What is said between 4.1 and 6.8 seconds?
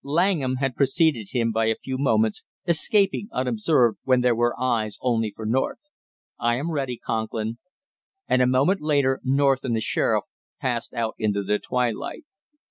there were eyes only for North. "I am